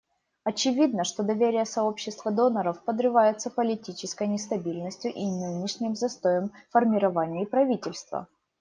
Очевидно, 0.45 1.03
что 1.03 1.21
доверие 1.21 1.63
сообщества 1.63 2.31
доноров 2.31 2.83
подрывается 2.83 3.51
политической 3.51 4.25
нестабильностью 4.25 5.13
и 5.13 5.23
нынешним 5.29 5.95
застоем 5.95 6.49
в 6.49 6.71
формировании 6.71 7.45
правительства. 7.45 8.27